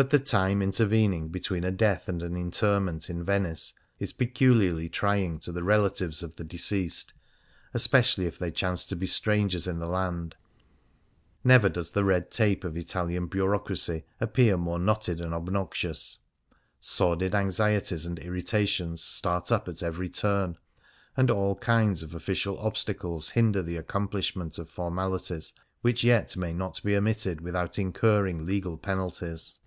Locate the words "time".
0.20-0.62